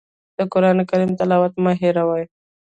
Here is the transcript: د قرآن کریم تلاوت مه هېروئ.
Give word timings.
د 0.37 0.39
قرآن 0.53 0.77
کریم 0.89 1.11
تلاوت 1.19 1.53
مه 1.63 1.71
هېروئ. 1.81 2.23